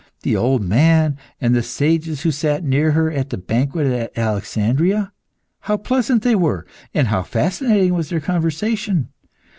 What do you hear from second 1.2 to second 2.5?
and the sages who